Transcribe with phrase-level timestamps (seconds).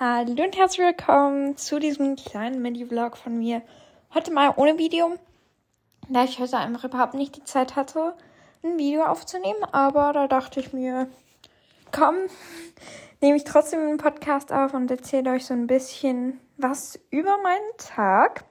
[0.00, 3.62] Hallo und herzlich willkommen zu diesem kleinen Mini-Vlog von mir.
[4.14, 5.16] Heute mal ohne Video,
[6.08, 8.14] da ich heute einfach überhaupt nicht die Zeit hatte,
[8.62, 9.64] ein Video aufzunehmen.
[9.72, 11.08] Aber da dachte ich mir,
[11.90, 12.14] komm,
[13.20, 17.76] nehme ich trotzdem einen Podcast auf und erzähle euch so ein bisschen was über meinen
[17.78, 18.44] Tag.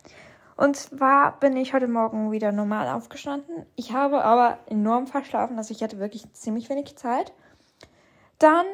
[0.57, 3.66] Und zwar bin ich heute Morgen wieder normal aufgestanden.
[3.77, 7.32] Ich habe aber enorm verschlafen, also ich hatte wirklich ziemlich wenig Zeit.
[8.38, 8.66] Dann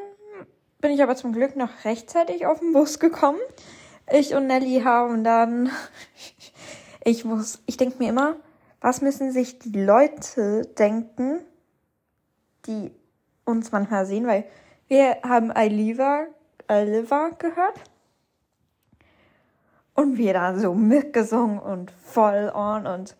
[0.84, 3.40] bin ich aber zum Glück noch rechtzeitig auf den Bus gekommen.
[4.12, 5.70] Ich und Nelly haben dann,
[7.06, 8.36] ich muss, ich denke mir immer,
[8.82, 11.40] was müssen sich die Leute denken,
[12.66, 12.92] die
[13.46, 14.44] uns manchmal sehen, weil
[14.90, 16.26] wir haben Aliva,
[16.68, 17.80] Aliva gehört
[19.94, 23.16] und wir da so mitgesungen und voll on und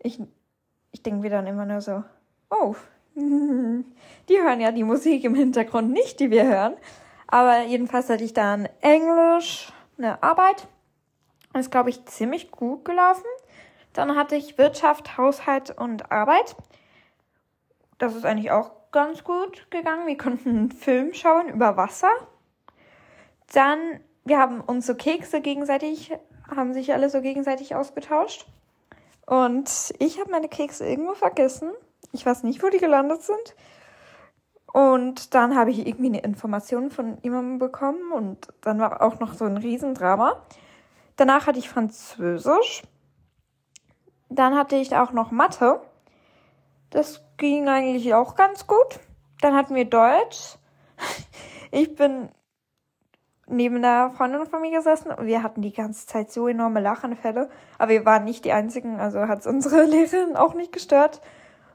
[0.00, 0.20] ich,
[0.92, 2.04] ich denke mir dann immer nur so,
[2.50, 2.74] oh,
[4.28, 6.76] die hören ja die Musik im Hintergrund nicht, die wir hören.
[7.26, 10.66] Aber jedenfalls hatte ich dann Englisch, eine Arbeit.
[11.52, 13.26] Das ist, glaube ich, ziemlich gut gelaufen.
[13.92, 16.56] Dann hatte ich Wirtschaft, Haushalt und Arbeit.
[17.98, 20.06] Das ist eigentlich auch ganz gut gegangen.
[20.06, 22.10] Wir konnten einen Film schauen über Wasser.
[23.52, 26.12] Dann, wir haben uns so Kekse gegenseitig,
[26.48, 28.46] haben sich alle so gegenseitig ausgetauscht.
[29.26, 31.70] Und ich habe meine Kekse irgendwo vergessen.
[32.12, 33.54] Ich weiß nicht, wo die gelandet sind.
[34.72, 39.34] Und dann habe ich irgendwie eine Information von jemandem bekommen und dann war auch noch
[39.34, 40.42] so ein Riesendrama.
[41.16, 42.82] Danach hatte ich Französisch.
[44.28, 45.80] Dann hatte ich auch noch Mathe.
[46.90, 49.00] Das ging eigentlich auch ganz gut.
[49.40, 50.56] Dann hatten wir Deutsch.
[51.72, 52.30] Ich bin
[53.46, 57.48] neben einer Freundin von mir gesessen und wir hatten die ganze Zeit so enorme Lachanfälle.
[57.78, 61.20] Aber wir waren nicht die einzigen, also hat es unsere Lehrerin auch nicht gestört.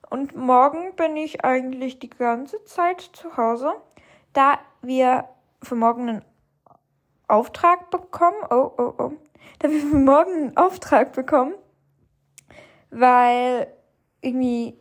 [0.09, 3.73] Und morgen bin ich eigentlich die ganze Zeit zu Hause,
[4.33, 5.27] da wir
[5.61, 6.25] für morgen einen
[7.27, 8.37] Auftrag bekommen.
[8.49, 9.11] Oh, oh, oh.
[9.59, 11.55] Da wir für morgen einen Auftrag bekommen,
[12.89, 13.67] weil
[14.21, 14.79] irgendwie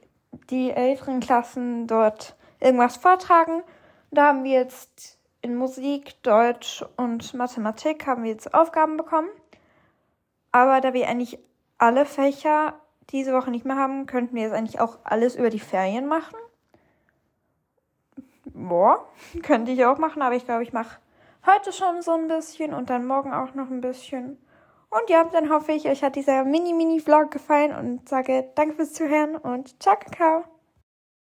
[0.51, 3.63] die älteren Klassen dort irgendwas vortragen.
[4.11, 9.29] Da haben wir jetzt in Musik, Deutsch und Mathematik haben wir jetzt Aufgaben bekommen.
[10.53, 11.39] Aber da wir eigentlich
[11.79, 12.75] alle Fächer
[13.11, 16.37] diese Woche nicht mehr haben, könnten wir jetzt eigentlich auch alles über die Ferien machen.
[18.47, 19.07] Boah,
[19.43, 20.99] könnte ich auch machen, aber ich glaube, ich mache
[21.47, 24.39] heute schon so ein bisschen und dann morgen auch noch ein bisschen.
[24.91, 29.37] Und ja, dann hoffe ich, euch hat dieser Mini-Mini-Vlog gefallen und sage danke fürs Zuhören
[29.37, 30.45] und ciao, Kakao.